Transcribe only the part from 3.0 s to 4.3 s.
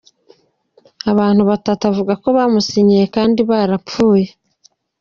kandi barapfuye.